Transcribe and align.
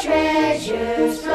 treasures 0.00 1.31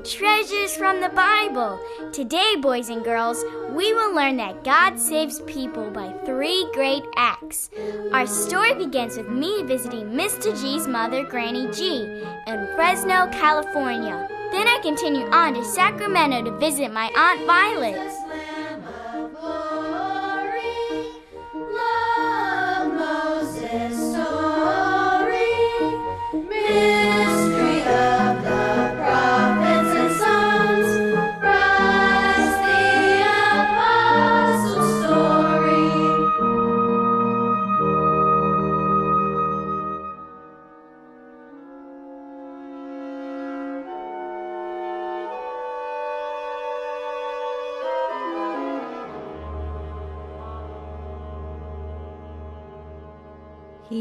Treasures 0.00 0.74
from 0.74 1.00
the 1.00 1.08
Bible. 1.10 1.78
Today, 2.12 2.56
boys 2.60 2.88
and 2.88 3.04
girls, 3.04 3.44
we 3.70 3.92
will 3.94 4.14
learn 4.14 4.36
that 4.38 4.64
God 4.64 4.98
saves 4.98 5.40
people 5.42 5.90
by 5.90 6.12
three 6.24 6.68
great 6.74 7.04
acts. 7.16 7.70
Our 8.12 8.26
story 8.26 8.74
begins 8.74 9.16
with 9.16 9.28
me 9.28 9.62
visiting 9.62 10.10
Mr. 10.10 10.58
G's 10.60 10.88
mother, 10.88 11.24
Granny 11.24 11.70
G, 11.70 12.02
in 12.46 12.68
Fresno, 12.74 13.28
California. 13.30 14.28
Then 14.50 14.66
I 14.66 14.80
continue 14.82 15.26
on 15.26 15.54
to 15.54 15.64
Sacramento 15.64 16.44
to 16.44 16.58
visit 16.58 16.92
my 16.92 17.10
Aunt 17.16 17.46
Violet. 17.46 18.23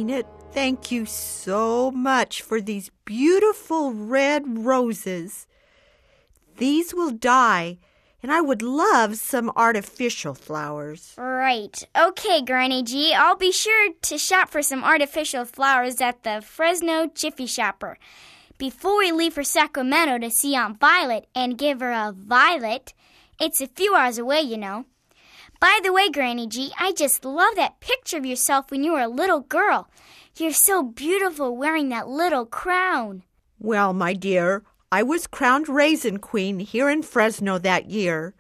Peanut, 0.04 0.28
thank 0.52 0.92
you 0.92 1.06
so 1.06 1.90
much 1.90 2.42
for 2.42 2.60
these 2.60 2.92
beautiful 3.06 3.94
red 3.94 4.44
roses. 4.66 5.48
These 6.58 6.94
will 6.94 7.12
die, 7.12 7.78
and 8.22 8.30
I 8.30 8.42
would 8.42 8.62
love 8.62 9.16
some 9.16 9.50
artificial 9.56 10.34
flowers. 10.34 11.14
Right. 11.18 11.88
Okay, 11.98 12.42
Granny 12.42 12.84
G, 12.84 13.14
I'll 13.14 13.38
be 13.38 13.54
sure 13.54 13.94
to 14.02 14.18
shop 14.18 14.50
for 14.50 14.62
some 14.62 14.84
artificial 14.84 15.46
flowers 15.46 16.02
at 16.02 16.24
the 16.24 16.42
Fresno 16.42 17.08
Jiffy 17.16 17.46
Shopper. 17.46 17.98
Before 18.58 18.98
we 18.98 19.14
leave 19.14 19.36
for 19.36 19.46
Sacramento 19.46 20.18
to 20.18 20.30
see 20.30 20.54
Aunt 20.54 20.82
Violet 20.82 21.28
and 21.34 21.58
give 21.58 21.80
her 21.80 21.94
a 21.94 22.12
violet, 22.12 22.94
it's 23.40 23.62
a 23.62 23.68
few 23.68 23.96
hours 23.96 24.18
away, 24.18 24.42
you 24.42 24.58
know. 24.58 24.84
By 25.64 25.80
the 25.82 25.94
way, 25.94 26.10
Granny 26.10 26.46
G, 26.46 26.74
I 26.78 26.92
just 26.92 27.24
love 27.24 27.56
that 27.56 27.80
picture 27.80 28.18
of 28.18 28.26
yourself 28.26 28.70
when 28.70 28.84
you 28.84 28.92
were 28.92 29.00
a 29.00 29.08
little 29.08 29.40
girl. 29.40 29.88
You're 30.36 30.52
so 30.52 30.84
beautiful 30.84 31.56
wearing 31.56 31.88
that 31.88 32.10
little 32.10 32.46
crown. 32.46 33.24
Well, 33.60 33.94
my 33.94 34.12
dear, 34.14 34.64
I 34.92 35.04
was 35.04 35.26
crowned 35.26 35.70
Raisin 35.70 36.18
Queen 36.18 36.60
here 36.60 36.90
in 36.90 37.02
Fresno 37.02 37.60
that 37.60 37.90
year. 37.90 38.36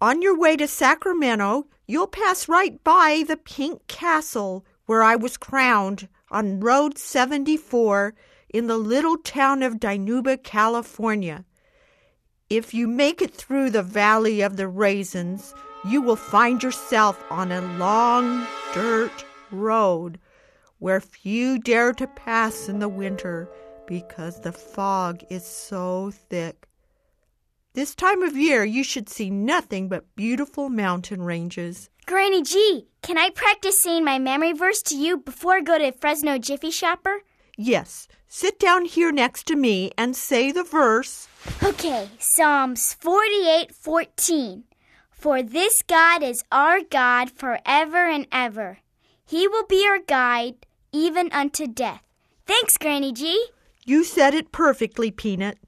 On 0.00 0.22
your 0.22 0.38
way 0.38 0.56
to 0.56 0.66
Sacramento, 0.66 1.66
you'll 1.86 2.06
pass 2.06 2.48
right 2.48 2.82
by 2.82 3.24
the 3.28 3.36
Pink 3.36 3.86
Castle 3.86 4.64
where 4.86 5.02
I 5.02 5.16
was 5.16 5.36
crowned 5.36 6.08
on 6.30 6.60
Road 6.60 6.96
74 6.96 8.14
in 8.48 8.68
the 8.68 8.78
little 8.78 9.18
town 9.18 9.62
of 9.62 9.74
Dinuba, 9.74 10.42
California. 10.42 11.44
If 12.48 12.72
you 12.72 12.88
make 12.88 13.20
it 13.20 13.34
through 13.34 13.68
the 13.68 13.82
Valley 13.82 14.40
of 14.40 14.56
the 14.56 14.66
Raisins, 14.66 15.52
you 15.88 16.02
will 16.02 16.16
find 16.16 16.62
yourself 16.62 17.24
on 17.30 17.50
a 17.50 17.62
long 17.78 18.46
dirt 18.74 19.24
road 19.50 20.18
where 20.78 21.00
few 21.00 21.58
dare 21.58 21.92
to 21.94 22.06
pass 22.06 22.68
in 22.68 22.78
the 22.78 22.88
winter 22.88 23.48
because 23.86 24.40
the 24.40 24.52
fog 24.52 25.22
is 25.30 25.44
so 25.44 26.10
thick. 26.10 26.68
This 27.72 27.94
time 27.94 28.22
of 28.22 28.36
year, 28.36 28.64
you 28.64 28.84
should 28.84 29.08
see 29.08 29.30
nothing 29.30 29.88
but 29.88 30.14
beautiful 30.14 30.68
mountain 30.68 31.22
ranges. 31.22 31.90
Granny 32.06 32.42
G, 32.42 32.86
can 33.02 33.16
I 33.16 33.30
practice 33.30 33.80
saying 33.80 34.04
my 34.04 34.18
memory 34.18 34.52
verse 34.52 34.82
to 34.82 34.96
you 34.96 35.18
before 35.18 35.56
I 35.56 35.60
go 35.60 35.78
to 35.78 35.92
Fresno 35.92 36.38
Jiffy 36.38 36.70
Shopper? 36.70 37.22
Yes, 37.56 38.08
sit 38.26 38.58
down 38.60 38.84
here 38.84 39.10
next 39.10 39.46
to 39.48 39.56
me 39.56 39.90
and 39.96 40.14
say 40.14 40.52
the 40.52 40.64
verse. 40.64 41.28
Okay, 41.62 42.08
Psalms 42.18 42.96
48:14. 43.00 44.64
For 45.18 45.42
this 45.42 45.82
God 45.88 46.22
is 46.22 46.44
our 46.52 46.80
God 46.80 47.28
forever 47.28 48.06
and 48.06 48.28
ever. 48.30 48.78
He 49.26 49.48
will 49.48 49.66
be 49.66 49.84
our 49.84 49.98
guide 49.98 50.64
even 50.92 51.28
unto 51.32 51.66
death. 51.66 52.04
Thanks, 52.46 52.78
Granny 52.78 53.12
G. 53.12 53.48
You 53.84 54.04
said 54.04 54.32
it 54.32 54.52
perfectly, 54.52 55.10
Peanut. 55.10 55.58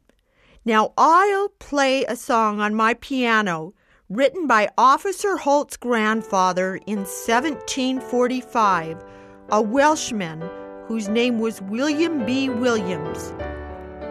Now 0.65 0.93
I'll 0.97 1.49
play 1.59 2.05
a 2.05 2.15
song 2.15 2.61
on 2.61 2.77
my 2.77 2.95
piano 2.95 3.75
written 4.09 4.47
by 4.47 4.69
Officer 4.79 5.37
Holt's 5.37 5.77
grandfather 5.77 6.77
in 6.87 6.99
1745, 6.99 9.05
a 9.49 9.61
Welshman 9.61 10.49
whose 10.87 11.09
name 11.09 11.41
was 11.41 11.61
William 11.63 12.25
B. 12.25 12.49
Williams. 12.49 13.35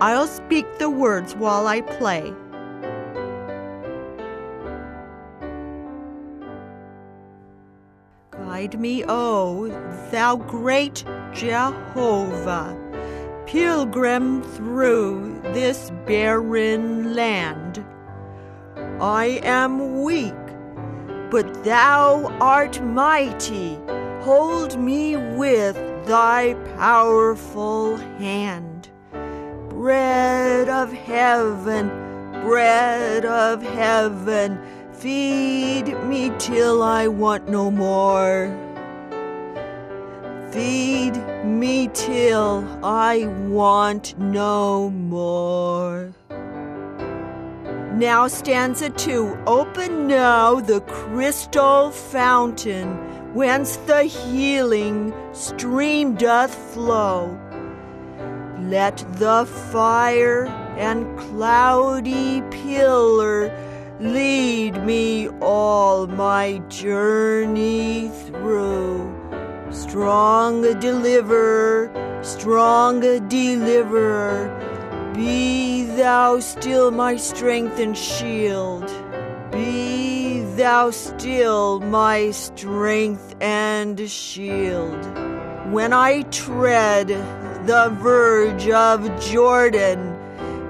I'll 0.01 0.27
speak 0.27 0.65
the 0.79 0.89
words 0.89 1.33
while 1.35 1.65
I 1.65 1.79
play. 1.79 2.33
Guide 8.59 8.77
me, 8.77 9.05
O 9.07 9.69
thou 10.11 10.35
great 10.35 11.05
Jehovah, 11.31 12.75
pilgrim 13.45 14.43
through 14.43 15.39
this 15.53 15.93
barren 16.05 17.15
land. 17.15 17.85
I 18.99 19.39
am 19.43 20.01
weak, 20.03 20.33
but 21.31 21.63
thou 21.63 22.25
art 22.41 22.83
mighty. 22.83 23.79
Hold 24.23 24.77
me 24.77 25.15
with 25.15 25.77
thy 26.05 26.53
powerful 26.75 27.95
hand. 27.95 28.89
Bread 29.69 30.67
of 30.67 30.91
heaven, 30.91 31.87
bread 32.43 33.23
of 33.23 33.61
heaven, 33.61 34.59
feed 34.99 35.97
me 36.03 36.29
till 36.37 36.83
I 36.83 37.07
want 37.07 37.47
no 37.47 37.71
more. 37.71 38.53
Feed 40.51 41.15
me 41.45 41.87
till 41.93 42.67
I 42.83 43.25
want 43.47 44.19
no 44.19 44.89
more. 44.89 46.13
Now 47.95 48.27
stanza 48.27 48.89
two. 48.89 49.37
Open 49.47 50.07
now 50.07 50.59
the 50.59 50.81
crystal 50.81 51.91
fountain, 51.91 52.87
whence 53.33 53.77
the 53.77 54.03
healing 54.03 55.13
stream 55.31 56.15
doth 56.15 56.53
flow. 56.73 57.39
Let 58.63 58.97
the 59.13 59.45
fire 59.71 60.47
and 60.77 61.17
cloudy 61.17 62.41
pillar 62.51 63.49
lead 63.99 64.81
me 64.85 65.27
all 65.41 66.07
my 66.07 66.59
journey 66.69 68.09
through. 68.27 69.13
Strong 69.71 70.61
deliverer, 70.79 71.91
strong 72.23 73.01
deliverer, 73.01 74.55
be 75.13 75.83
thou 75.83 76.39
still 76.39 76.91
my 76.91 77.17
strength 77.17 77.77
and 77.77 77.97
shield. 77.97 78.89
Be 79.51 80.43
thou 80.55 80.91
still 80.91 81.81
my 81.81 82.31
strength 82.31 83.35
and 83.41 84.09
shield. 84.09 85.03
When 85.73 85.91
I 85.91 86.21
tread 86.31 87.09
the 87.67 87.93
verge 87.99 88.69
of 88.69 89.19
Jordan, 89.19 90.17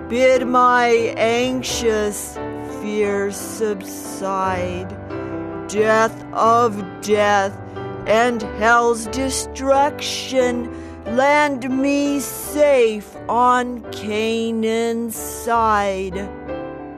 bid 0.09 0.47
my 0.47 0.89
anxious 1.15 2.37
fear 2.81 3.31
subside. 3.31 4.89
Death 5.67 6.23
of 6.33 6.83
death 7.01 7.53
and 8.07 8.41
hell's 8.57 9.05
destruction, 9.07 10.69
land 11.15 11.69
me 11.69 12.19
safe 12.19 13.15
on 13.27 13.81
Canaan's 13.91 15.15
side. 15.15 16.29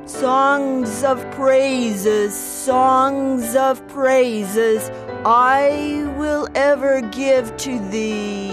Songs 0.06 1.04
of 1.04 1.20
praises, 1.32 2.34
songs 2.34 3.56
of 3.56 3.86
praises, 3.88 4.90
I 5.26 6.12
will 6.18 6.48
ever 6.56 7.02
give 7.02 7.56
to 7.58 7.80
thee. 7.90 8.52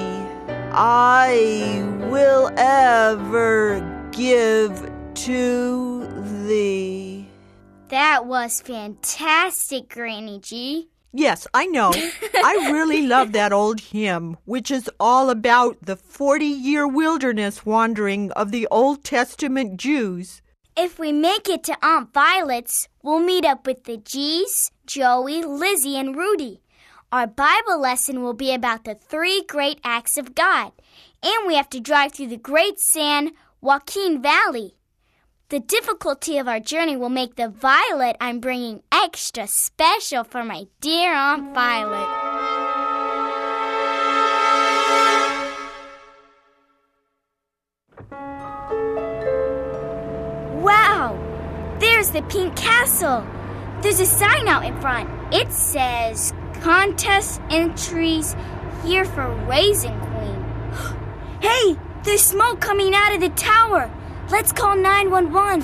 I 0.72 1.84
will 2.10 2.50
ever 2.56 3.80
give 4.12 4.90
to 5.14 6.06
thee. 6.46 6.97
That 7.88 8.26
was 8.26 8.60
fantastic, 8.60 9.88
Granny 9.88 10.40
G. 10.40 10.88
Yes, 11.12 11.46
I 11.54 11.64
know. 11.66 11.90
I 11.94 12.70
really 12.70 13.06
love 13.06 13.32
that 13.32 13.50
old 13.52 13.80
hymn, 13.80 14.36
which 14.44 14.70
is 14.70 14.90
all 15.00 15.30
about 15.30 15.78
the 15.80 15.96
40 15.96 16.44
year 16.44 16.86
wilderness 16.86 17.64
wandering 17.64 18.30
of 18.32 18.50
the 18.50 18.68
Old 18.70 19.04
Testament 19.04 19.78
Jews. 19.80 20.42
If 20.76 20.98
we 20.98 21.12
make 21.12 21.48
it 21.48 21.64
to 21.64 21.76
Aunt 21.82 22.12
Violet's, 22.12 22.88
we'll 23.02 23.20
meet 23.20 23.46
up 23.46 23.66
with 23.66 23.84
the 23.84 23.96
G's, 23.96 24.70
Joey, 24.86 25.42
Lizzie, 25.42 25.96
and 25.96 26.14
Rudy. 26.14 26.60
Our 27.10 27.26
Bible 27.26 27.80
lesson 27.80 28.22
will 28.22 28.34
be 28.34 28.52
about 28.52 28.84
the 28.84 28.94
three 28.94 29.42
great 29.48 29.80
acts 29.82 30.18
of 30.18 30.34
God, 30.34 30.72
and 31.22 31.46
we 31.46 31.54
have 31.54 31.70
to 31.70 31.80
drive 31.80 32.12
through 32.12 32.28
the 32.28 32.36
great 32.36 32.78
San 32.78 33.30
Joaquin 33.62 34.20
Valley. 34.20 34.77
The 35.50 35.60
difficulty 35.60 36.36
of 36.36 36.46
our 36.46 36.60
journey 36.60 36.94
will 36.94 37.08
make 37.08 37.36
the 37.36 37.48
violet 37.48 38.18
I'm 38.20 38.38
bringing 38.38 38.82
extra 38.92 39.46
special 39.46 40.22
for 40.22 40.44
my 40.44 40.66
dear 40.82 41.14
Aunt 41.14 41.54
Violet. 41.54 42.06
Wow! 50.62 51.16
There's 51.80 52.10
the 52.10 52.20
pink 52.24 52.54
castle. 52.54 53.26
There's 53.80 54.00
a 54.00 54.06
sign 54.06 54.48
out 54.48 54.66
in 54.66 54.78
front. 54.82 55.08
It 55.32 55.50
says 55.50 56.34
contest 56.60 57.40
entries 57.48 58.36
here 58.84 59.06
for 59.06 59.26
Raisin 59.46 59.98
Queen. 59.98 60.44
hey, 61.40 61.78
there's 62.02 62.20
smoke 62.20 62.60
coming 62.60 62.94
out 62.94 63.14
of 63.14 63.22
the 63.22 63.30
tower. 63.30 63.90
Let's 64.30 64.52
call 64.52 64.76
911. 64.76 65.62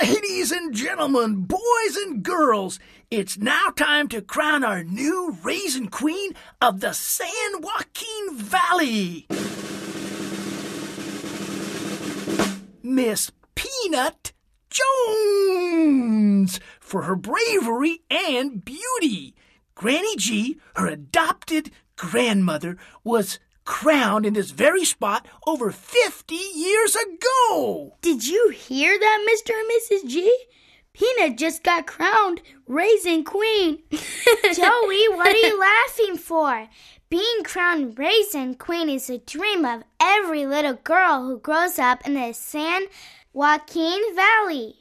Ladies 0.00 0.52
and 0.52 0.72
gentlemen, 0.72 1.42
boys 1.42 1.60
and 1.96 2.22
girls, 2.22 2.78
it's 3.14 3.38
now 3.38 3.68
time 3.76 4.08
to 4.08 4.20
crown 4.20 4.64
our 4.64 4.82
new 4.82 5.38
Raisin 5.44 5.86
Queen 5.86 6.34
of 6.60 6.80
the 6.80 6.92
San 6.92 7.60
Joaquin 7.60 8.34
Valley. 8.34 9.28
Miss 12.82 13.30
Peanut 13.54 14.32
Jones 14.68 16.58
for 16.80 17.02
her 17.02 17.14
bravery 17.14 18.00
and 18.10 18.64
beauty. 18.64 19.36
Granny 19.76 20.16
G, 20.16 20.58
her 20.74 20.88
adopted 20.88 21.70
grandmother, 21.94 22.76
was 23.04 23.38
crowned 23.64 24.26
in 24.26 24.34
this 24.34 24.50
very 24.50 24.84
spot 24.84 25.24
over 25.46 25.70
50 25.70 26.34
years 26.34 26.96
ago. 26.96 27.96
Did 28.02 28.26
you 28.26 28.48
hear 28.48 28.98
that, 28.98 29.26
Mr. 29.30 29.52
and 29.52 29.70
Mrs. 29.70 30.10
G? 30.10 30.36
Peanut 30.94 31.36
just 31.36 31.64
got 31.64 31.88
crowned 31.88 32.40
Raisin 32.68 33.24
Queen. 33.24 33.82
Joey, 33.90 35.08
what 35.08 35.34
are 35.34 35.36
you 35.36 35.58
laughing 35.58 36.16
for? 36.16 36.68
Being 37.10 37.42
crowned 37.42 37.98
Raisin 37.98 38.54
Queen 38.54 38.88
is 38.88 39.10
a 39.10 39.18
dream 39.18 39.64
of 39.64 39.82
every 40.00 40.46
little 40.46 40.74
girl 40.74 41.24
who 41.24 41.40
grows 41.40 41.80
up 41.80 42.06
in 42.06 42.14
the 42.14 42.32
San 42.32 42.84
Joaquin 43.32 44.14
Valley. 44.14 44.76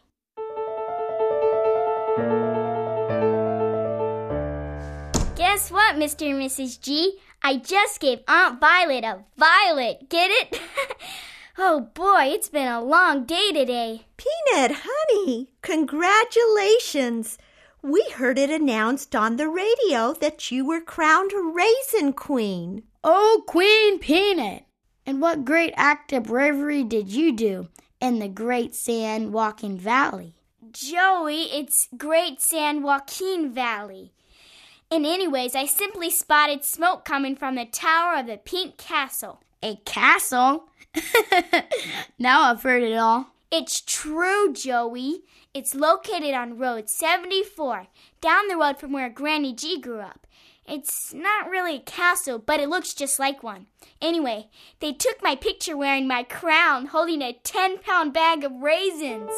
Guess 5.36 5.72
what, 5.72 5.96
Mr. 5.96 6.30
and 6.30 6.40
Mrs. 6.40 6.80
G? 6.80 7.18
I 7.42 7.58
just 7.58 8.00
gave 8.00 8.20
Aunt 8.28 8.60
Violet 8.60 9.04
a 9.04 9.24
violet. 9.36 10.10
Get 10.10 10.30
it? 10.30 10.62
oh 11.58 11.90
boy, 11.94 12.26
it's 12.26 12.50
been 12.50 12.68
a 12.68 12.84
long 12.84 13.26
day 13.26 13.52
today. 13.52 14.06
Peanut, 14.18 14.80
honey, 14.84 15.50
congratulations. 15.62 17.38
We 17.82 18.04
heard 18.16 18.38
it 18.38 18.50
announced 18.50 19.16
on 19.16 19.36
the 19.36 19.50
radio 19.50 20.14
that 20.14 20.52
you 20.52 20.66
were 20.66 20.82
crowned 20.82 21.32
Raisin 21.34 22.14
Queen. 22.14 22.84
Oh, 23.04 23.44
Queen 23.46 24.00
Peanut! 24.00 24.64
And 25.06 25.22
what 25.22 25.44
great 25.44 25.74
act 25.76 26.14
of 26.14 26.24
bravery 26.24 26.84
did 26.84 27.10
you 27.10 27.34
do 27.34 27.68
in 28.00 28.20
the 28.20 28.30
great 28.30 28.74
San 28.74 29.32
Joaquin 29.34 29.78
Valley? 29.78 30.36
Joey, 30.72 31.44
it's 31.52 31.88
Great 31.98 32.42
San 32.42 32.82
Joaquin 32.82 33.52
Valley. 33.54 34.14
And 34.90 35.06
anyways, 35.06 35.56
I 35.56 35.66
simply 35.66 36.10
spotted 36.10 36.64
smoke 36.64 37.04
coming 37.04 37.36
from 37.36 37.56
the 37.56 37.66
tower 37.66 38.20
of 38.20 38.28
the 38.28 38.38
Pink 38.38 38.78
Castle. 38.78 39.42
A 39.62 39.76
castle? 39.86 40.70
now 42.20 42.42
I've 42.44 42.64
heard 42.64 42.84
it 42.84 42.98
all. 42.98 43.28
It's 43.52 43.82
true, 43.82 44.52
Joey. 44.54 45.24
It's 45.54 45.76
located 45.76 46.34
on 46.34 46.58
Road 46.58 46.90
74, 46.90 47.88
down 48.22 48.48
the 48.48 48.58
road 48.58 48.80
from 48.80 48.92
where 48.92 49.10
Granny 49.10 49.54
G 49.54 49.80
grew 49.80 50.00
up. 50.00 50.26
It's 50.68 51.14
not 51.14 51.50
really 51.50 51.76
a 51.76 51.82
castle, 51.82 52.40
but 52.40 52.60
it 52.60 52.70
looks 52.70 52.94
just 52.94 53.20
like 53.20 53.44
one. 53.44 53.68
Anyway, 54.02 54.48
they 54.80 54.94
took 54.94 55.22
my 55.22 55.36
picture 55.36 55.76
wearing 55.76 56.08
my 56.08 56.24
crown, 56.24 56.88
holding 56.88 57.22
a 57.22 57.34
10 57.44 57.80
pound 57.80 58.14
bag 58.14 58.44
of 58.44 58.54
raisins. 58.54 59.32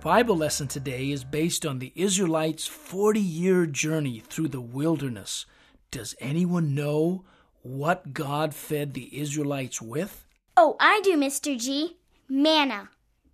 Bible 0.00 0.36
lesson 0.36 0.68
today 0.68 1.10
is 1.10 1.24
based 1.24 1.66
on 1.66 1.80
the 1.80 1.92
Israelites' 1.96 2.68
40 2.68 3.18
year 3.18 3.66
journey 3.66 4.20
through 4.20 4.48
the 4.48 4.60
wilderness. 4.60 5.44
Does 5.90 6.14
anyone 6.20 6.72
know 6.72 7.24
what 7.62 8.12
God 8.12 8.54
fed 8.54 8.94
the 8.94 9.18
Israelites 9.18 9.82
with? 9.82 10.24
Oh, 10.56 10.76
I 10.78 11.00
do, 11.02 11.16
Mr. 11.16 11.58
G. 11.58 11.96
Manna. 12.28 12.90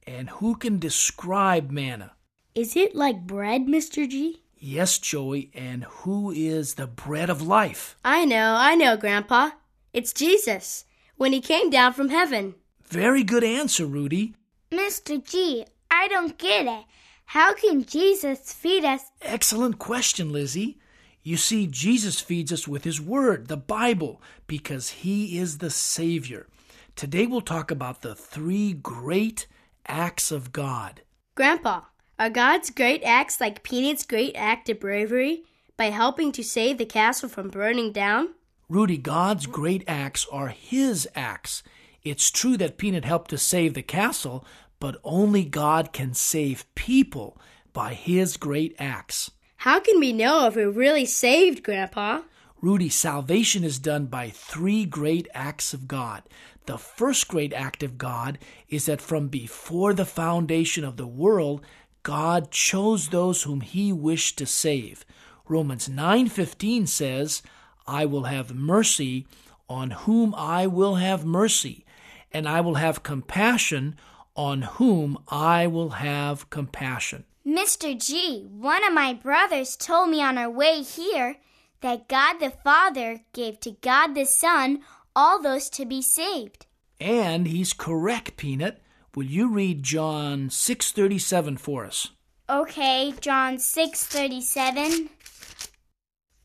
And 0.06 0.30
who 0.30 0.56
can 0.56 0.78
describe 0.78 1.70
manna? 1.70 2.12
Is 2.54 2.76
it 2.76 2.94
like 2.94 3.26
bread, 3.26 3.66
Mr. 3.66 4.08
G? 4.08 4.42
Yes, 4.56 4.96
Joey, 4.96 5.50
and 5.52 5.84
who 5.84 6.30
is 6.30 6.74
the 6.74 6.86
bread 6.86 7.28
of 7.28 7.42
life? 7.42 7.98
I 8.02 8.24
know, 8.24 8.56
I 8.58 8.74
know, 8.74 8.96
Grandpa. 8.96 9.50
It's 9.92 10.14
Jesus, 10.14 10.86
when 11.16 11.34
he 11.34 11.42
came 11.42 11.68
down 11.68 11.92
from 11.92 12.08
heaven. 12.08 12.54
Very 12.84 13.22
good 13.22 13.44
answer, 13.44 13.84
Rudy. 13.84 14.34
Mr. 14.72 15.22
G, 15.22 15.66
I 16.04 16.08
don't 16.08 16.36
get 16.36 16.66
it. 16.66 16.84
How 17.24 17.54
can 17.54 17.82
Jesus 17.82 18.52
feed 18.52 18.84
us? 18.84 19.04
Excellent 19.22 19.78
question, 19.78 20.30
Lizzie. 20.30 20.78
You 21.22 21.38
see, 21.38 21.66
Jesus 21.66 22.20
feeds 22.20 22.52
us 22.52 22.68
with 22.68 22.84
His 22.84 23.00
Word, 23.00 23.48
the 23.48 23.56
Bible, 23.56 24.20
because 24.46 24.90
He 24.90 25.38
is 25.38 25.58
the 25.58 25.70
Savior. 25.70 26.46
Today 26.94 27.24
we'll 27.24 27.40
talk 27.40 27.70
about 27.70 28.02
the 28.02 28.14
three 28.14 28.74
great 28.74 29.46
acts 29.88 30.30
of 30.30 30.52
God. 30.52 31.00
Grandpa, 31.36 31.80
are 32.18 32.28
God's 32.28 32.68
great 32.68 33.02
acts 33.02 33.40
like 33.40 33.62
Peanut's 33.62 34.04
great 34.04 34.34
act 34.36 34.68
of 34.68 34.80
bravery 34.80 35.44
by 35.78 35.86
helping 35.86 36.32
to 36.32 36.44
save 36.44 36.76
the 36.76 36.84
castle 36.84 37.30
from 37.30 37.48
burning 37.48 37.92
down? 37.92 38.34
Rudy, 38.68 38.98
God's 38.98 39.46
great 39.46 39.82
acts 39.88 40.26
are 40.30 40.48
His 40.48 41.08
acts. 41.14 41.62
It's 42.02 42.30
true 42.30 42.58
that 42.58 42.76
Peanut 42.76 43.06
helped 43.06 43.30
to 43.30 43.38
save 43.38 43.72
the 43.72 43.82
castle, 43.82 44.44
but 44.84 45.00
only 45.02 45.46
God 45.46 45.94
can 45.94 46.12
save 46.12 46.66
people 46.74 47.40
by 47.72 47.94
His 47.94 48.36
great 48.36 48.76
acts. 48.78 49.30
How 49.56 49.80
can 49.80 49.98
we 49.98 50.12
know 50.12 50.46
if 50.46 50.56
we're 50.56 50.68
really 50.68 51.06
saved, 51.06 51.62
Grandpa? 51.62 52.20
Rudy, 52.60 52.90
salvation 52.90 53.64
is 53.64 53.78
done 53.78 54.04
by 54.04 54.28
three 54.28 54.84
great 54.84 55.26
acts 55.32 55.72
of 55.72 55.88
God. 55.88 56.22
The 56.66 56.76
first 56.76 57.28
great 57.28 57.54
act 57.54 57.82
of 57.82 57.96
God 57.96 58.36
is 58.68 58.84
that 58.84 59.00
from 59.00 59.28
before 59.28 59.94
the 59.94 60.04
foundation 60.04 60.84
of 60.84 60.98
the 60.98 61.06
world, 61.06 61.64
God 62.02 62.50
chose 62.50 63.08
those 63.08 63.44
whom 63.44 63.62
he 63.62 63.90
wished 63.90 64.36
to 64.36 64.44
save. 64.44 65.06
Romans 65.48 65.88
9:15 65.88 66.86
says, 66.86 67.40
"I 67.86 68.04
will 68.04 68.24
have 68.24 68.54
mercy 68.54 69.26
on 69.66 69.92
whom 70.04 70.34
I 70.34 70.66
will 70.66 70.96
have 70.96 71.24
mercy, 71.24 71.86
and 72.30 72.46
I 72.46 72.60
will 72.60 72.74
have 72.74 73.02
compassion 73.02 73.96
on 74.36 74.62
whom 74.62 75.18
I 75.28 75.66
will 75.66 75.90
have 75.90 76.50
compassion." 76.50 77.24
Mr. 77.46 77.98
G, 77.98 78.46
one 78.50 78.82
of 78.84 78.92
my 78.92 79.12
brothers 79.12 79.76
told 79.76 80.08
me 80.08 80.22
on 80.22 80.38
our 80.38 80.50
way 80.50 80.82
here 80.82 81.36
that 81.80 82.08
God 82.08 82.38
the 82.40 82.50
Father 82.50 83.20
gave 83.34 83.60
to 83.60 83.72
God 83.72 84.14
the 84.14 84.24
Son 84.24 84.82
all 85.14 85.40
those 85.40 85.68
to 85.70 85.84
be 85.84 86.00
saved. 86.00 86.66
And 86.98 87.46
he's 87.46 87.72
correct, 87.74 88.36
Peanut. 88.36 88.80
Will 89.14 89.24
you 89.26 89.48
read 89.48 89.82
John 89.82 90.48
6:37 90.48 91.58
for 91.58 91.84
us? 91.84 92.08
Okay, 92.48 93.12
John 93.20 93.58
6:37 93.58 95.10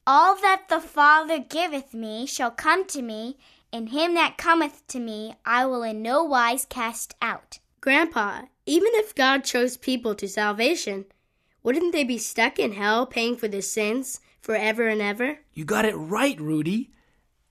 All 0.05 0.35
that 0.35 0.67
the 0.69 0.81
Father 0.81 1.39
giveth 1.39 1.93
me 1.93 2.25
shall 2.25 2.51
come 2.51 2.85
to 2.87 3.01
me, 3.01 3.37
and 3.71 3.89
him 3.89 4.13
that 4.15 4.37
cometh 4.37 4.85
to 4.87 4.99
me 4.99 5.35
I 5.45 5.65
will 5.65 5.83
in 5.83 6.01
no 6.01 6.23
wise 6.23 6.65
cast 6.65 7.15
out. 7.21 7.59
Grandpa, 7.81 8.41
even 8.65 8.89
if 8.93 9.15
God 9.15 9.43
chose 9.43 9.77
people 9.77 10.13
to 10.15 10.27
salvation, 10.27 11.05
wouldn't 11.63 11.93
they 11.93 12.03
be 12.03 12.17
stuck 12.17 12.59
in 12.59 12.73
hell 12.73 13.05
paying 13.05 13.37
for 13.37 13.47
their 13.47 13.61
sins 13.61 14.19
forever 14.41 14.87
and 14.87 15.01
ever? 15.01 15.39
You 15.53 15.65
got 15.65 15.85
it 15.85 15.95
right, 15.95 16.39
Rudy. 16.39 16.91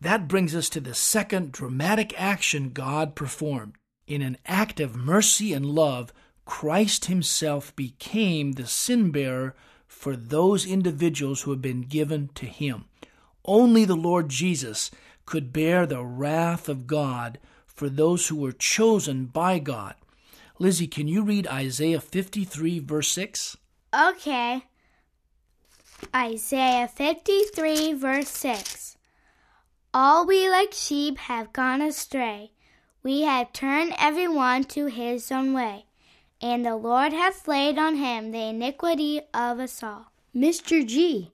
That 0.00 0.28
brings 0.28 0.54
us 0.54 0.68
to 0.70 0.80
the 0.80 0.94
second 0.94 1.52
dramatic 1.52 2.18
action 2.20 2.70
God 2.70 3.14
performed. 3.14 3.74
In 4.06 4.22
an 4.22 4.36
act 4.46 4.80
of 4.80 4.96
mercy 4.96 5.52
and 5.52 5.66
love, 5.66 6.12
Christ 6.44 7.06
Himself 7.06 7.74
became 7.74 8.52
the 8.52 8.66
sin 8.66 9.10
bearer 9.10 9.54
for 9.86 10.14
those 10.14 10.66
individuals 10.66 11.42
who 11.42 11.50
have 11.50 11.62
been 11.62 11.82
given 11.82 12.30
to 12.36 12.46
Him. 12.46 12.84
Only 13.44 13.84
the 13.84 13.96
Lord 13.96 14.28
Jesus 14.28 14.90
could 15.26 15.52
bear 15.52 15.84
the 15.84 16.04
wrath 16.04 16.68
of 16.68 16.86
God 16.86 17.38
for 17.66 17.88
those 17.88 18.28
who 18.28 18.36
were 18.36 18.52
chosen 18.52 19.26
by 19.26 19.58
God. 19.58 19.94
Lizzie, 20.60 20.88
can 20.88 21.06
you 21.06 21.22
read 21.22 21.46
Isaiah 21.46 22.00
53, 22.00 22.80
verse 22.80 23.08
6? 23.12 23.56
Okay. 23.94 24.64
Isaiah 26.14 26.88
53, 26.88 27.92
verse 27.92 28.28
6. 28.28 28.96
All 29.94 30.26
we 30.26 30.48
like 30.48 30.72
sheep 30.72 31.18
have 31.18 31.52
gone 31.52 31.80
astray. 31.80 32.50
We 33.04 33.22
have 33.22 33.52
turned 33.52 33.94
every 33.98 34.26
one 34.26 34.64
to 34.64 34.86
his 34.86 35.30
own 35.30 35.54
way, 35.54 35.86
and 36.42 36.66
the 36.66 36.76
Lord 36.76 37.12
hath 37.12 37.46
laid 37.46 37.78
on 37.78 37.94
him 37.94 38.32
the 38.32 38.48
iniquity 38.48 39.20
of 39.32 39.60
us 39.60 39.80
all. 39.82 40.12
Mr. 40.34 40.84
G, 40.84 41.30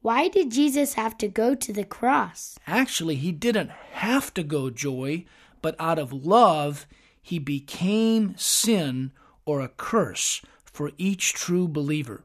why 0.00 0.28
did 0.28 0.52
Jesus 0.52 0.94
have 0.94 1.18
to 1.18 1.26
go 1.26 1.56
to 1.56 1.72
the 1.72 1.84
cross? 1.84 2.56
Actually, 2.68 3.16
he 3.16 3.32
didn't 3.32 3.70
have 3.92 4.32
to 4.34 4.44
go, 4.44 4.70
Joy, 4.70 5.24
but 5.60 5.74
out 5.80 5.98
of 5.98 6.12
love, 6.12 6.86
he 7.28 7.38
became 7.38 8.34
sin 8.38 9.12
or 9.44 9.60
a 9.60 9.68
curse 9.68 10.40
for 10.64 10.92
each 10.96 11.34
true 11.34 11.68
believer. 11.68 12.24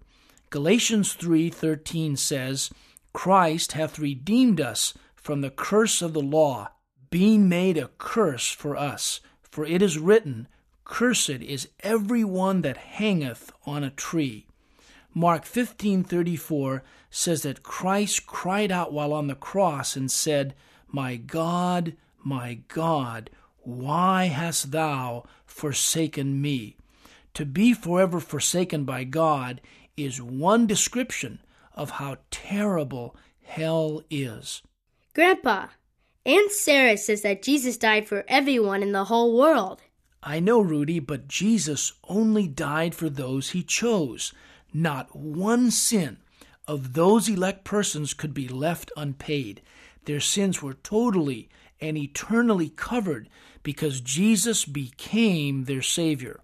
Galatians 0.50 1.13
3:13 1.13 2.17
says, 2.17 2.69
Christ 3.12 3.74
hath 3.74 4.00
redeemed 4.00 4.62
us 4.62 4.93
from 5.13 5.41
the 5.41 5.50
curse 5.50 6.01
of 6.01 6.13
the 6.13 6.22
law, 6.22 6.69
being 7.10 7.50
made 7.50 7.77
a 7.77 7.89
curse 7.98 8.50
for 8.50 8.77
us. 8.77 9.19
For 9.41 9.65
it 9.65 9.81
is 9.81 10.00
written, 10.00 10.48
Cursed 10.86 11.41
is 11.41 11.67
every 11.81 12.24
one 12.24 12.62
that 12.62 12.77
hangeth 12.77 13.51
on 13.65 13.83
a 13.83 13.89
tree. 13.89 14.48
Mark 15.13 15.43
15:34 15.43 16.81
says 17.10 17.41
that 17.41 17.62
Christ 17.62 18.25
cried 18.25 18.72
out 18.72 18.93
while 18.93 19.12
on 19.12 19.27
the 19.27 19.36
cross 19.36 19.98
and 19.98 20.10
said, 20.10 20.55
"My 20.88 21.17
God, 21.17 21.98
my 22.24 22.60
God, 22.69 23.29
why 23.63 24.25
hast 24.25 24.72
thou 24.72 25.25
forsaken 25.46 26.41
me?" 26.41 26.77
To 27.34 27.46
be 27.46 27.74
forever 27.74 28.20
forsaken 28.20 28.86
by 28.86 29.03
God 29.03 29.62
is 29.98 30.22
one 30.22 30.67
description 30.67 31.39
of 31.74 31.91
how 31.91 32.17
terrible 32.29 33.15
hell 33.43 34.03
is. 34.10 34.62
Grandpa, 35.13 35.67
Aunt 36.25 36.51
Sarah 36.51 36.98
says 36.98 37.22
that 37.24 37.43
Jesus 37.43 37.77
died 37.77 38.08
for 38.08 38.24
everyone 38.27 38.82
in 38.82 38.91
the 38.91 39.05
whole 39.05 39.38
world. 39.38 39.82
I 40.22 40.39
know, 40.39 40.62
Rudy, 40.62 41.00
but 41.00 41.27
Jesus 41.27 41.91
only 42.08 42.48
died 42.48 42.96
for 42.96 43.10
those 43.10 43.50
he 43.50 43.62
chose. 43.62 44.34
Not 44.74 45.15
one 45.15 45.70
sin 45.70 46.17
of 46.67 46.93
those 46.93 47.27
elect 47.27 47.65
persons 47.65 48.13
could 48.13 48.34
be 48.34 48.48
left 48.48 48.91
unpaid. 48.96 49.62
Their 50.05 50.22
sins 50.22 50.62
were 50.62 50.75
totally 50.75 51.50
and 51.82 51.98
eternally 51.98 52.70
covered 52.70 53.27
because 53.63 54.01
Jesus 54.01 54.65
became 54.65 55.63
their 55.63 55.82
Savior. 55.82 56.39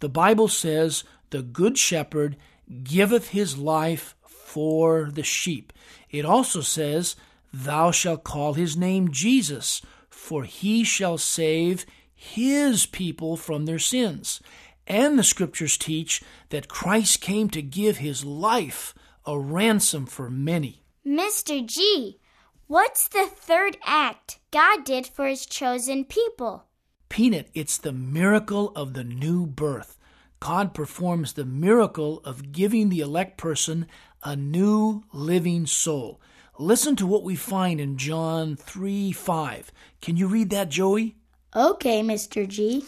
The 0.00 0.08
Bible 0.08 0.48
says, 0.48 1.04
The 1.30 1.42
Good 1.42 1.78
Shepherd 1.78 2.36
giveth 2.82 3.28
his 3.28 3.56
life 3.56 4.14
for 4.26 5.10
the 5.10 5.22
sheep. 5.22 5.72
It 6.10 6.24
also 6.24 6.60
says, 6.60 7.16
Thou 7.52 7.90
shalt 7.90 8.24
call 8.24 8.54
his 8.54 8.76
name 8.76 9.10
Jesus, 9.10 9.80
for 10.10 10.44
he 10.44 10.84
shall 10.84 11.18
save 11.18 11.86
his 12.14 12.86
people 12.86 13.36
from 13.36 13.66
their 13.66 13.78
sins. 13.78 14.40
And 14.86 15.18
the 15.18 15.24
scriptures 15.24 15.76
teach 15.76 16.22
that 16.50 16.68
Christ 16.68 17.20
came 17.20 17.50
to 17.50 17.62
give 17.62 17.98
his 17.98 18.24
life 18.24 18.94
a 19.24 19.38
ransom 19.38 20.06
for 20.06 20.30
many. 20.30 20.82
Mr. 21.06 21.64
G, 21.64 22.18
what's 22.66 23.08
the 23.08 23.26
third 23.26 23.76
act 23.84 24.38
God 24.50 24.84
did 24.84 25.06
for 25.06 25.26
his 25.26 25.46
chosen 25.46 26.04
people? 26.04 26.64
Peanut, 27.08 27.48
it's 27.54 27.78
the 27.78 27.92
miracle 27.92 28.72
of 28.74 28.94
the 28.94 29.04
new 29.04 29.46
birth. 29.46 29.98
God 30.40 30.74
performs 30.74 31.32
the 31.32 31.44
miracle 31.44 32.20
of 32.24 32.52
giving 32.52 32.88
the 32.88 33.00
elect 33.00 33.38
person 33.38 33.86
a 34.22 34.36
new 34.36 35.04
living 35.12 35.66
soul. 35.66 36.20
Listen 36.58 36.96
to 36.96 37.06
what 37.06 37.22
we 37.22 37.36
find 37.36 37.80
in 37.80 37.96
John 37.96 38.56
3 38.56 39.12
5. 39.12 39.72
Can 40.00 40.16
you 40.16 40.26
read 40.26 40.50
that, 40.50 40.68
Joey? 40.68 41.16
Okay, 41.54 42.02
Mr. 42.02 42.46
G. 42.46 42.84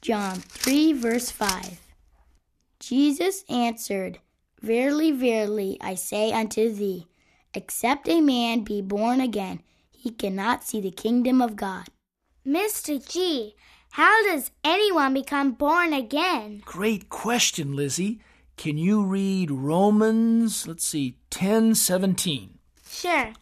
John 0.00 0.36
3, 0.36 0.92
verse 0.92 1.30
5. 1.30 1.80
Jesus 2.78 3.44
answered, 3.48 4.18
Verily, 4.62 5.12
verily, 5.12 5.76
I 5.80 5.96
say 5.96 6.32
unto 6.32 6.72
thee, 6.72 7.08
except 7.56 8.06
a 8.08 8.20
man 8.20 8.60
be 8.60 8.82
born 8.82 9.20
again, 9.20 9.62
he 9.90 10.10
cannot 10.10 10.62
see 10.62 10.80
the 10.80 10.90
kingdom 10.90 11.40
of 11.40 11.56
God. 11.56 11.86
Mr. 12.46 13.04
G, 13.04 13.56
how 13.92 14.22
does 14.24 14.50
anyone 14.62 15.14
become 15.14 15.52
born 15.52 15.94
again? 15.94 16.62
Great 16.64 17.08
question, 17.08 17.74
Lizzie. 17.74 18.20
Can 18.58 18.76
you 18.76 19.04
read 19.04 19.50
Romans, 19.50 20.68
let's 20.68 20.86
see, 20.86 21.16
10 21.30 21.74
17? 21.74 22.58
Sure. 22.88 23.32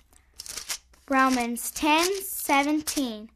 Romans 1.08 1.70
10 1.72 2.22
17. 2.22 3.30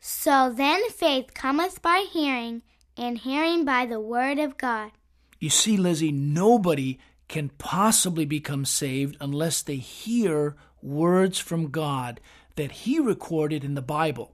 So 0.00 0.52
then 0.54 0.88
faith 0.90 1.34
cometh 1.34 1.82
by 1.82 2.06
hearing, 2.10 2.62
and 2.96 3.18
hearing 3.18 3.64
by 3.64 3.86
the 3.86 4.00
word 4.00 4.38
of 4.38 4.56
God. 4.56 4.92
You 5.40 5.50
see, 5.50 5.76
Lizzie, 5.76 6.12
nobody 6.12 6.98
can 7.28 7.50
possibly 7.58 8.24
become 8.24 8.64
saved 8.64 9.16
unless 9.20 9.62
they 9.62 9.76
hear 9.76 10.56
words 10.82 11.38
from 11.38 11.70
God 11.70 12.20
that 12.54 12.72
He 12.72 12.98
recorded 12.98 13.64
in 13.64 13.74
the 13.74 13.82
Bible. 13.82 14.32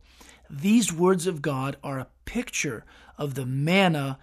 These 0.50 0.92
words 0.92 1.26
of 1.26 1.42
God 1.42 1.76
are 1.82 1.98
a 1.98 2.08
picture 2.24 2.84
of 3.16 3.34
the 3.34 3.46
manna 3.46 4.18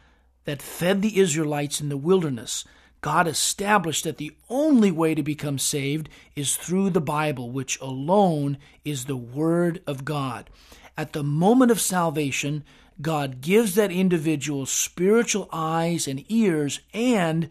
that 0.46 0.62
fed 0.62 1.02
the 1.02 1.20
Israelites 1.20 1.82
in 1.82 1.90
the 1.90 1.98
wilderness. 1.98 2.66
God 3.02 3.28
established 3.28 4.04
that 4.04 4.18
the 4.18 4.36
only 4.50 4.92
way 4.92 5.16
to 5.16 5.24
become 5.24 5.58
saved 5.58 6.10
is 6.36 6.58
through 6.58 6.90
the 6.90 7.02
Bible, 7.02 7.50
which 7.50 7.80
alone 7.80 8.58
is 8.84 9.06
the 9.06 9.16
Word 9.16 9.82
of 9.88 10.06
God. 10.06 10.50
At 10.98 11.14
the 11.14 11.24
moment 11.24 11.72
of 11.72 11.80
salvation, 11.80 12.64
God 13.02 13.40
gives 13.42 13.76
that 13.76 13.92
individual 13.92 14.66
spiritual 14.66 15.48
eyes 15.54 16.08
and 16.08 16.26
ears 16.30 16.82
and 16.94 17.50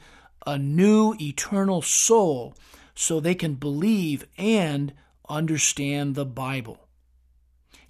a 0.48 0.56
new 0.56 1.14
eternal 1.20 1.82
soul 1.82 2.54
so 2.94 3.20
they 3.20 3.34
can 3.34 3.54
believe 3.54 4.26
and 4.38 4.94
understand 5.28 6.14
the 6.14 6.24
Bible. 6.24 6.88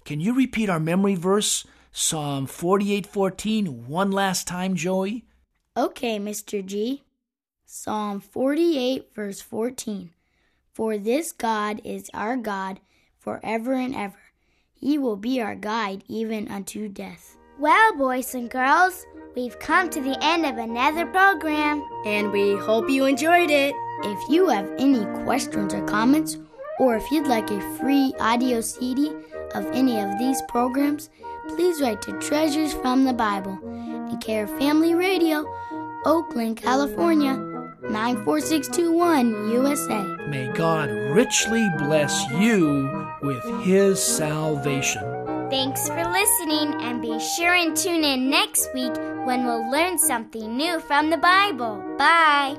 Can 0.03 0.19
you 0.19 0.35
repeat 0.35 0.69
our 0.69 0.79
memory 0.79 1.15
verse, 1.15 1.65
Psalm 1.93 2.47
48:14, 2.47 3.87
one 3.87 4.11
last 4.11 4.45
time, 4.45 4.75
Joey? 4.75 5.23
Okay, 5.77 6.19
Mr. 6.19 6.65
G. 6.65 7.03
Psalm 7.65 8.19
48, 8.19 9.15
verse 9.15 9.39
14. 9.39 10.09
For 10.73 10.97
this 10.97 11.31
God 11.31 11.79
is 11.85 12.11
our 12.13 12.35
God 12.35 12.81
forever 13.17 13.71
and 13.71 13.95
ever. 13.95 14.19
He 14.73 14.97
will 14.97 15.15
be 15.15 15.39
our 15.39 15.55
guide 15.55 16.03
even 16.09 16.49
unto 16.49 16.89
death. 16.89 17.37
Well, 17.59 17.97
boys 17.97 18.35
and 18.35 18.49
girls, 18.49 19.05
we've 19.35 19.59
come 19.59 19.89
to 19.89 19.99
the 19.99 20.17
end 20.23 20.45
of 20.45 20.57
another 20.57 21.05
program. 21.05 21.83
And 22.05 22.31
we 22.31 22.55
hope 22.55 22.89
you 22.89 23.03
enjoyed 23.03 23.49
it. 23.49 23.75
If 24.05 24.29
you 24.29 24.47
have 24.47 24.71
any 24.79 25.03
questions 25.25 25.73
or 25.73 25.83
comments, 25.85 26.37
or 26.79 26.95
if 26.95 27.11
you'd 27.11 27.27
like 27.27 27.51
a 27.51 27.59
free 27.77 28.13
audio 28.17 28.61
CD 28.61 29.09
of 29.55 29.65
any 29.73 29.99
of 29.99 30.17
these 30.17 30.41
programs, 30.47 31.09
please 31.49 31.81
write 31.81 32.01
to 32.03 32.17
Treasures 32.19 32.71
from 32.71 33.03
the 33.03 33.11
Bible 33.11 33.59
in 34.09 34.17
care 34.19 34.45
of 34.45 34.57
Family 34.57 34.95
Radio, 34.95 35.45
Oakland, 36.05 36.55
California, 36.55 37.35
94621 37.89 39.51
USA. 39.51 40.01
May 40.29 40.47
God 40.53 40.89
richly 40.89 41.67
bless 41.77 42.25
you 42.31 43.05
with 43.21 43.43
His 43.65 44.01
salvation. 44.01 45.18
Thanks 45.49 45.87
for 45.87 46.05
listening, 46.05 46.75
and 46.81 47.01
be 47.01 47.19
sure 47.19 47.55
and 47.55 47.75
tune 47.75 48.03
in 48.03 48.29
next 48.29 48.69
week 48.73 48.95
when 49.25 49.45
we'll 49.45 49.69
learn 49.71 49.97
something 49.97 50.55
new 50.55 50.79
from 50.79 51.09
the 51.09 51.17
Bible. 51.17 51.83
Bye. 51.97 52.55